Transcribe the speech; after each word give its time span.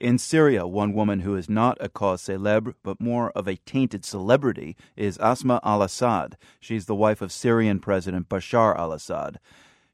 In 0.00 0.16
Syria, 0.18 0.64
one 0.64 0.92
woman 0.92 1.20
who 1.20 1.34
is 1.34 1.50
not 1.50 1.76
a 1.80 1.88
cause 1.88 2.22
célèbre, 2.22 2.74
but 2.84 3.00
more 3.00 3.32
of 3.32 3.48
a 3.48 3.56
tainted 3.56 4.04
celebrity, 4.04 4.76
is 4.94 5.18
Asma 5.18 5.58
al 5.64 5.82
Assad. 5.82 6.36
She's 6.60 6.86
the 6.86 6.94
wife 6.94 7.20
of 7.20 7.32
Syrian 7.32 7.80
President 7.80 8.28
Bashar 8.28 8.78
al 8.78 8.92
Assad. 8.92 9.40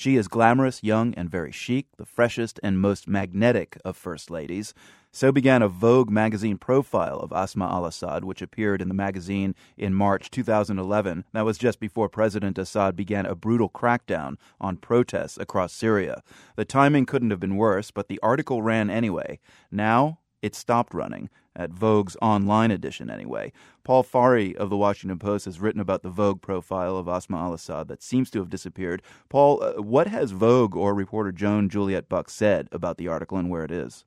She 0.00 0.16
is 0.16 0.28
glamorous, 0.28 0.82
young, 0.82 1.12
and 1.12 1.28
very 1.28 1.52
chic, 1.52 1.88
the 1.98 2.06
freshest 2.06 2.58
and 2.62 2.80
most 2.80 3.06
magnetic 3.06 3.76
of 3.84 3.98
first 3.98 4.30
ladies. 4.30 4.72
So 5.12 5.30
began 5.30 5.60
a 5.60 5.68
Vogue 5.68 6.08
magazine 6.08 6.56
profile 6.56 7.18
of 7.18 7.34
Asma 7.34 7.66
al 7.66 7.84
Assad, 7.84 8.24
which 8.24 8.40
appeared 8.40 8.80
in 8.80 8.88
the 8.88 8.94
magazine 8.94 9.54
in 9.76 9.92
March 9.92 10.30
2011. 10.30 11.26
That 11.34 11.44
was 11.44 11.58
just 11.58 11.80
before 11.80 12.08
President 12.08 12.56
Assad 12.56 12.96
began 12.96 13.26
a 13.26 13.34
brutal 13.34 13.68
crackdown 13.68 14.36
on 14.58 14.78
protests 14.78 15.36
across 15.36 15.74
Syria. 15.74 16.22
The 16.56 16.64
timing 16.64 17.04
couldn't 17.04 17.30
have 17.30 17.40
been 17.40 17.56
worse, 17.56 17.90
but 17.90 18.08
the 18.08 18.20
article 18.22 18.62
ran 18.62 18.88
anyway. 18.88 19.38
Now, 19.70 20.20
it 20.40 20.54
stopped 20.54 20.94
running, 20.94 21.28
at 21.60 21.70
Vogue's 21.70 22.16
online 22.22 22.70
edition 22.70 23.10
anyway. 23.10 23.52
Paul 23.84 24.02
Farhi 24.02 24.56
of 24.56 24.70
the 24.70 24.78
Washington 24.78 25.18
Post 25.18 25.44
has 25.44 25.60
written 25.60 25.80
about 25.80 26.02
the 26.02 26.08
Vogue 26.08 26.40
profile 26.40 26.96
of 26.96 27.06
Asma 27.06 27.36
al 27.36 27.52
Assad 27.52 27.86
that 27.88 28.02
seems 28.02 28.30
to 28.30 28.38
have 28.38 28.48
disappeared. 28.48 29.02
Paul, 29.28 29.62
uh, 29.62 29.82
what 29.82 30.06
has 30.06 30.30
Vogue 30.30 30.74
or 30.74 30.94
reporter 30.94 31.32
Joan 31.32 31.68
Juliet 31.68 32.08
Buck 32.08 32.30
said 32.30 32.66
about 32.72 32.96
the 32.96 33.08
article 33.08 33.36
and 33.36 33.50
where 33.50 33.64
it 33.64 33.70
is? 33.70 34.06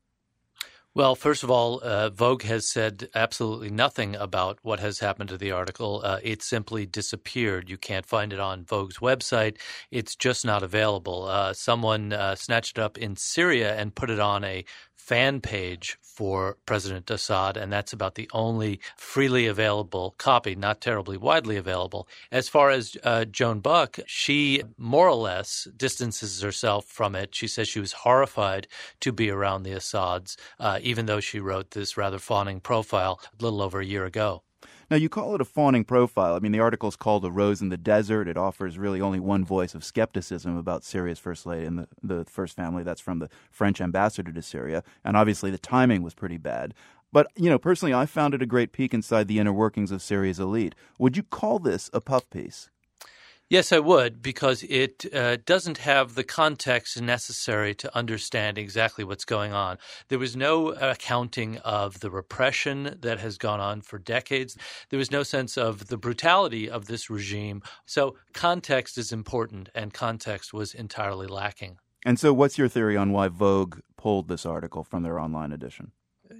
Well, 0.95 1.15
first 1.15 1.41
of 1.41 1.49
all, 1.49 1.79
uh, 1.81 2.11
Vogue 2.11 2.43
has 2.43 2.69
said 2.69 3.09
absolutely 3.15 3.71
nothing 3.71 4.15
about 4.15 4.59
what 4.61 4.79
has 4.79 4.99
happened 4.99 5.29
to 5.29 5.39
the 5.39 5.49
article. 5.49 6.01
Uh, 6.03 6.19
it 6.21 6.43
simply 6.43 6.85
disappeared. 6.85 7.67
You 7.67 7.77
can't 7.77 8.05
find 8.05 8.31
it 8.31 8.39
on 8.39 8.63
Vogue's 8.63 8.99
website. 8.99 9.57
It's 9.89 10.15
just 10.15 10.45
not 10.45 10.61
available. 10.61 11.23
Uh, 11.25 11.53
someone 11.53 12.13
uh, 12.13 12.35
snatched 12.35 12.77
it 12.77 12.81
up 12.81 12.99
in 12.99 13.15
Syria 13.15 13.75
and 13.75 13.95
put 13.95 14.11
it 14.11 14.19
on 14.19 14.43
a 14.43 14.65
fan 14.95 15.41
page 15.41 15.97
for 16.01 16.57
President 16.65 17.09
Assad, 17.09 17.57
and 17.57 17.73
that's 17.73 17.91
about 17.91 18.15
the 18.15 18.29
only 18.33 18.79
freely 18.95 19.47
available 19.47 20.13
copy, 20.17 20.55
not 20.55 20.79
terribly 20.79 21.17
widely 21.17 21.57
available. 21.57 22.07
As 22.31 22.47
far 22.47 22.69
as 22.69 22.95
uh, 23.03 23.25
Joan 23.25 23.59
Buck, 23.59 23.99
she 24.05 24.63
more 24.77 25.09
or 25.09 25.15
less 25.15 25.67
distances 25.75 26.41
herself 26.41 26.85
from 26.85 27.15
it. 27.15 27.33
She 27.33 27.47
says 27.47 27.67
she 27.67 27.79
was 27.79 27.93
horrified 27.93 28.67
to 29.01 29.11
be 29.11 29.29
around 29.29 29.63
the 29.63 29.73
Assads, 29.73 30.37
uh, 30.59 30.79
even 30.83 31.05
though 31.05 31.19
she 31.19 31.39
wrote 31.39 31.71
this 31.71 31.97
rather 31.97 32.19
fawning 32.19 32.59
profile 32.59 33.19
a 33.39 33.43
little 33.43 33.61
over 33.61 33.79
a 33.79 33.85
year 33.85 34.05
ago. 34.05 34.43
Now, 34.91 34.97
you 34.97 35.09
call 35.09 35.33
it 35.33 35.41
a 35.41 35.45
fawning 35.45 35.85
profile. 35.85 36.35
I 36.35 36.39
mean, 36.39 36.51
the 36.51 36.59
article 36.59 36.89
is 36.89 36.95
called 36.95 37.25
A 37.25 37.31
Rose 37.31 37.61
in 37.61 37.69
the 37.69 37.77
Desert. 37.77 38.27
It 38.27 38.37
offers 38.37 38.77
really 38.77 39.01
only 39.01 39.19
one 39.19 39.43
voice 39.43 39.73
of 39.73 39.83
skepticism 39.83 40.57
about 40.57 40.83
Syria's 40.83 41.19
first 41.19 41.45
lady 41.45 41.65
and 41.65 41.79
the, 41.79 41.87
the 42.03 42.25
first 42.25 42.55
family. 42.55 42.83
That's 42.83 43.01
from 43.01 43.19
the 43.19 43.29
French 43.49 43.81
ambassador 43.81 44.31
to 44.31 44.41
Syria. 44.41 44.83
And 45.03 45.17
obviously, 45.17 45.51
the 45.51 45.57
timing 45.57 46.03
was 46.03 46.13
pretty 46.13 46.37
bad. 46.37 46.73
But, 47.11 47.27
you 47.35 47.49
know, 47.49 47.59
personally, 47.59 47.93
I 47.93 48.05
found 48.05 48.33
it 48.33 48.41
a 48.41 48.47
great 48.47 48.71
peek 48.71 48.93
inside 48.93 49.27
the 49.27 49.39
inner 49.39 49.53
workings 49.53 49.91
of 49.91 50.01
Syria's 50.01 50.39
elite. 50.39 50.75
Would 50.99 51.15
you 51.15 51.23
call 51.23 51.59
this 51.59 51.89
a 51.93 52.01
puff 52.01 52.29
piece? 52.29 52.69
Yes, 53.49 53.71
I 53.71 53.79
would, 53.79 54.21
because 54.21 54.63
it 54.63 55.05
uh, 55.13 55.37
doesn't 55.45 55.77
have 55.79 56.15
the 56.15 56.23
context 56.23 56.99
necessary 56.99 57.75
to 57.75 57.95
understand 57.95 58.57
exactly 58.57 59.03
what's 59.03 59.25
going 59.25 59.53
on. 59.53 59.77
There 60.07 60.17
was 60.17 60.35
no 60.35 60.69
accounting 60.69 61.57
of 61.59 61.99
the 61.99 62.09
repression 62.09 62.97
that 63.01 63.19
has 63.19 63.37
gone 63.37 63.59
on 63.59 63.81
for 63.81 63.99
decades. 63.99 64.57
There 64.89 64.97
was 64.97 65.11
no 65.11 65.23
sense 65.23 65.57
of 65.57 65.87
the 65.87 65.97
brutality 65.97 66.69
of 66.69 66.85
this 66.85 67.09
regime. 67.09 67.61
So, 67.85 68.15
context 68.33 68.97
is 68.97 69.11
important, 69.11 69.69
and 69.75 69.93
context 69.93 70.53
was 70.53 70.73
entirely 70.73 71.27
lacking. 71.27 71.77
And 72.05 72.17
so, 72.17 72.33
what's 72.33 72.57
your 72.57 72.69
theory 72.69 72.97
on 72.97 73.11
why 73.11 73.27
Vogue 73.27 73.79
pulled 73.97 74.29
this 74.29 74.45
article 74.45 74.83
from 74.83 75.03
their 75.03 75.19
online 75.19 75.51
edition? 75.51 75.91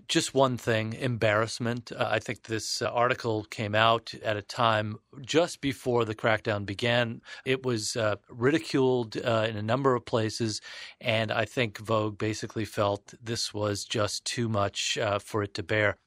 Just 0.08 0.34
one 0.34 0.58
thing 0.58 0.94
embarrassment. 0.94 1.92
Uh, 1.92 2.08
I 2.10 2.20
think 2.20 2.44
this 2.44 2.82
uh, 2.82 2.88
article 2.88 3.44
came 3.46 3.76
out 3.76 4.14
at 4.24 4.38
a 4.38 4.42
time 4.42 4.98
just 5.22 5.62
before 5.62 6.06
the 6.06 6.16
crackdown 6.16 6.66
began. 6.66 7.22
It 7.46 7.66
was 7.66 7.96
uh, 7.96 8.16
ridiculed 8.30 9.18
uh, 9.18 9.48
in 9.50 9.58
a 9.58 9.62
number 9.62 9.96
of 9.96 10.06
places, 10.06 10.62
and 11.02 11.32
I 11.32 11.46
think 11.46 11.78
Vogue 11.78 12.18
basically 12.18 12.66
felt 12.66 13.14
this 13.22 13.54
was 13.54 13.86
just 13.86 14.26
too 14.26 14.50
much 14.50 14.98
uh, 14.98 15.20
for 15.20 15.44
it 15.44 15.54
to 15.56 15.64
bear 15.64 15.98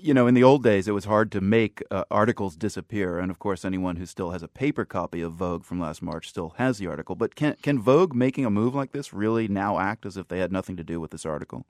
you 0.00 0.12
know, 0.12 0.26
in 0.26 0.34
the 0.34 0.44
old 0.44 0.62
days, 0.62 0.86
it 0.86 0.92
was 0.92 1.06
hard 1.06 1.32
to 1.32 1.40
make 1.40 1.82
uh, 1.90 2.04
articles 2.10 2.56
disappear, 2.56 3.18
and 3.18 3.30
of 3.30 3.38
course, 3.38 3.64
anyone 3.64 3.96
who 3.96 4.06
still 4.06 4.30
has 4.30 4.42
a 4.42 4.48
paper 4.48 4.84
copy 4.84 5.20
of 5.20 5.32
Vogue 5.32 5.64
from 5.64 5.80
last 5.80 6.02
March 6.02 6.28
still 6.28 6.54
has 6.58 6.78
the 6.78 6.86
article. 6.86 7.14
But 7.14 7.34
can 7.34 7.56
can 7.62 7.80
Vogue 7.80 8.14
making 8.14 8.44
a 8.44 8.50
move 8.50 8.74
like 8.74 8.92
this 8.92 9.12
really 9.12 9.48
now 9.48 9.78
act 9.78 10.04
as 10.04 10.16
if 10.16 10.28
they 10.28 10.40
had 10.40 10.52
nothing 10.52 10.76
to 10.76 10.84
do 10.84 11.00
with 11.00 11.10
this 11.10 11.24
article? 11.24 11.64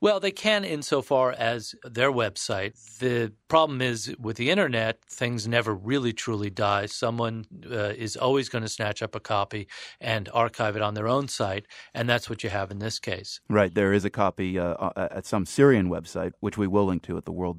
Well, 0.00 0.20
they 0.20 0.30
can 0.30 0.64
insofar 0.64 1.32
as 1.32 1.74
their 1.82 2.12
website. 2.12 2.98
The 2.98 3.32
problem 3.48 3.82
is 3.82 4.14
with 4.18 4.36
the 4.36 4.50
internet, 4.50 5.04
things 5.10 5.48
never 5.48 5.74
really 5.74 6.12
truly 6.12 6.50
die. 6.50 6.86
Someone 6.86 7.46
uh, 7.70 7.94
is 7.96 8.16
always 8.16 8.48
going 8.48 8.62
to 8.62 8.68
snatch 8.68 9.02
up 9.02 9.14
a 9.14 9.20
copy 9.20 9.66
and 10.00 10.28
archive 10.32 10.76
it 10.76 10.82
on 10.82 10.94
their 10.94 11.08
own 11.08 11.28
site, 11.28 11.66
and 11.92 12.08
that's 12.08 12.30
what 12.30 12.44
you 12.44 12.50
have 12.50 12.70
in 12.70 12.78
this 12.78 12.98
case. 12.98 13.40
Right. 13.48 13.74
There 13.74 13.92
is 13.92 14.04
a 14.04 14.10
copy 14.10 14.58
uh, 14.58 14.90
at 14.96 15.26
some 15.26 15.44
Syrian 15.44 15.88
website, 15.88 16.32
which 16.40 16.56
we 16.56 16.66
will 16.66 16.86
link 16.86 17.02
to 17.04 17.16
at 17.16 17.24
the 17.24 17.32
World 17.32 17.58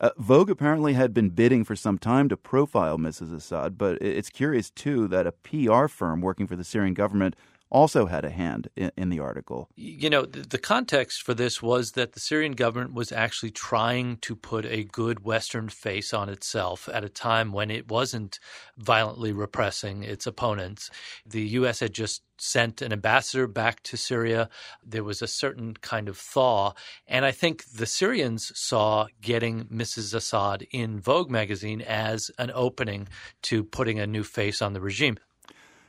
uh, 0.00 0.10
Vogue 0.16 0.50
apparently 0.50 0.94
had 0.94 1.12
been 1.12 1.28
bidding 1.28 1.62
for 1.62 1.76
some 1.76 1.98
time 1.98 2.28
to 2.30 2.36
profile 2.36 2.96
Mrs. 2.96 3.34
Assad, 3.34 3.76
but 3.76 4.00
it's 4.00 4.30
curious, 4.30 4.70
too, 4.70 5.06
that 5.08 5.26
a 5.26 5.32
PR 5.32 5.88
firm 5.88 6.22
working 6.22 6.46
for 6.46 6.56
the 6.56 6.64
Syrian 6.64 6.94
government 6.94 7.36
also 7.70 8.06
had 8.06 8.24
a 8.24 8.30
hand 8.30 8.68
in, 8.76 8.90
in 8.96 9.08
the 9.10 9.20
article. 9.20 9.68
You 9.76 10.10
know, 10.10 10.26
the, 10.26 10.40
the, 10.40 10.58
context 10.58 11.22
for 11.22 11.34
this 11.34 11.62
was 11.62 11.92
that 11.92 12.12
the 12.12 12.20
Syrian 12.20 12.52
government 12.52 12.94
was 12.94 13.12
actually 13.12 13.50
trying 13.50 14.16
to 14.18 14.34
put 14.34 14.66
a 14.66 14.84
good 14.84 15.24
Western 15.24 15.68
face 15.68 16.12
on 16.12 16.28
itself 16.28 16.88
at 16.92 17.04
a 17.04 17.08
time 17.08 17.52
when 17.52 17.70
it 17.70 17.88
wasn't 17.88 18.38
violently 18.76 19.32
repressing 19.32 20.02
its 20.02 20.26
opponents. 20.26 20.90
The 21.24 21.42
U.S. 21.42 21.80
had 21.80 21.92
just 21.92 22.22
sent 22.38 22.80
an 22.82 22.92
ambassador 22.92 23.46
back 23.46 23.82
to 23.84 23.96
Syria. 23.96 24.48
There 24.84 25.04
was 25.04 25.22
a 25.22 25.26
certain 25.26 25.74
kind 25.74 26.08
of 26.08 26.16
thaw. 26.16 26.72
And 27.06 27.24
I 27.24 27.32
think 27.32 27.64
the 27.70 27.86
Syrians 27.86 28.50
saw 28.54 29.06
getting 29.20 29.64
Mrs. 29.66 30.14
Assad 30.14 30.66
in 30.70 31.00
Vogue 31.00 31.30
magazine 31.30 31.82
as 31.82 32.30
an 32.38 32.50
opening 32.54 33.08
to 33.42 33.62
putting 33.62 34.00
a 34.00 34.06
new 34.06 34.24
face 34.24 34.62
on 34.62 34.72
the 34.72 34.80
regime. 34.80 35.18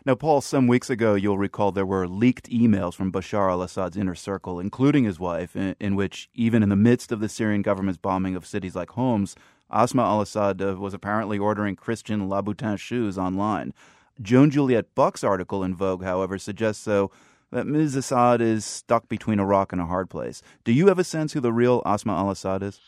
Now, 0.03 0.15
Paul, 0.15 0.41
some 0.41 0.65
weeks 0.65 0.89
ago, 0.89 1.13
you'll 1.13 1.37
recall 1.37 1.71
there 1.71 1.85
were 1.85 2.07
leaked 2.07 2.49
emails 2.49 2.95
from 2.95 3.11
Bashar 3.11 3.51
al 3.51 3.61
Assad's 3.61 3.95
inner 3.95 4.15
circle, 4.15 4.59
including 4.59 5.03
his 5.03 5.19
wife, 5.19 5.55
in, 5.55 5.75
in, 5.79 5.95
which, 5.95 6.27
even 6.33 6.63
in 6.63 6.69
the 6.69 6.75
midst 6.75 7.11
of 7.11 7.19
the 7.19 7.29
Syrian 7.29 7.61
government's 7.61 7.99
bombing 7.99 8.35
of 8.35 8.47
cities 8.47 8.75
like 8.75 8.89
Homs, 8.91 9.35
Asma 9.69 10.01
al 10.01 10.21
Assad 10.21 10.59
uh, 10.59 10.75
was 10.75 10.95
apparently 10.95 11.37
ordering 11.37 11.75
Christian 11.75 12.27
Louboutin 12.27 12.79
shoes 12.79 13.15
online. 13.15 13.75
Joan 14.19 14.49
Juliet 14.49 14.95
Buck's 14.95 15.23
article 15.23 15.63
in 15.63 15.75
Vogue, 15.75 16.03
however, 16.03 16.39
suggests 16.39 16.83
though, 16.83 17.11
that 17.51 17.67
Ms. 17.67 17.95
Assad 17.95 18.41
is 18.41 18.65
stuck 18.65 19.07
between 19.07 19.39
a 19.39 19.45
rock 19.45 19.71
and 19.71 19.81
a 19.81 19.85
hard 19.85 20.09
place. 20.09 20.41
Do 20.63 20.71
you 20.71 20.87
have 20.87 20.99
a 20.99 21.03
sense 21.03 21.33
who 21.33 21.41
the 21.41 21.53
real 21.53 21.83
Asma 21.85 22.13
al 22.13 22.31
Assad 22.31 22.63
is? 22.63 22.79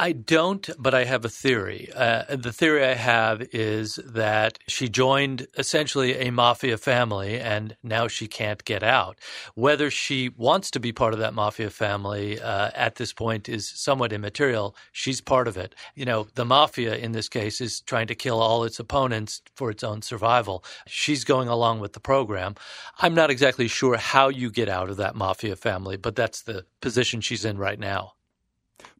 I 0.00 0.12
don't, 0.12 0.70
but 0.78 0.94
I 0.94 1.02
have 1.06 1.24
a 1.24 1.28
theory. 1.28 1.90
Uh, 1.92 2.36
the 2.36 2.52
theory 2.52 2.84
I 2.84 2.94
have 2.94 3.42
is 3.52 3.96
that 3.96 4.60
she 4.68 4.88
joined 4.88 5.48
essentially 5.58 6.14
a 6.18 6.30
mafia 6.30 6.78
family 6.78 7.40
and 7.40 7.76
now 7.82 8.06
she 8.06 8.28
can't 8.28 8.64
get 8.64 8.84
out. 8.84 9.18
Whether 9.56 9.90
she 9.90 10.28
wants 10.28 10.70
to 10.70 10.78
be 10.78 10.92
part 10.92 11.14
of 11.14 11.18
that 11.18 11.34
mafia 11.34 11.68
family 11.68 12.40
uh, 12.40 12.70
at 12.76 12.94
this 12.94 13.12
point 13.12 13.48
is 13.48 13.68
somewhat 13.68 14.12
immaterial. 14.12 14.76
She's 14.92 15.20
part 15.20 15.48
of 15.48 15.56
it. 15.56 15.74
You 15.96 16.04
know, 16.04 16.28
the 16.36 16.44
mafia 16.44 16.94
in 16.94 17.10
this 17.10 17.28
case 17.28 17.60
is 17.60 17.80
trying 17.80 18.06
to 18.06 18.14
kill 18.14 18.40
all 18.40 18.62
its 18.62 18.78
opponents 18.78 19.42
for 19.56 19.68
its 19.68 19.82
own 19.82 20.02
survival. 20.02 20.64
She's 20.86 21.24
going 21.24 21.48
along 21.48 21.80
with 21.80 21.94
the 21.94 22.00
program. 22.00 22.54
I'm 23.00 23.14
not 23.14 23.30
exactly 23.30 23.66
sure 23.66 23.96
how 23.96 24.28
you 24.28 24.52
get 24.52 24.68
out 24.68 24.90
of 24.90 24.96
that 24.98 25.16
mafia 25.16 25.56
family, 25.56 25.96
but 25.96 26.14
that's 26.14 26.42
the 26.42 26.66
position 26.80 27.20
she's 27.20 27.44
in 27.44 27.58
right 27.58 27.80
now. 27.80 28.12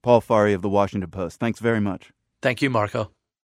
Paul 0.03 0.21
Farhi 0.21 0.55
of 0.55 0.63
the 0.63 0.69
Washington 0.69 1.11
Post. 1.11 1.41
Thanks 1.41 1.61
very 1.61 1.81
much. 1.81 2.11
Thank 2.41 2.63
you, 2.63 2.71
Marco. 2.71 3.11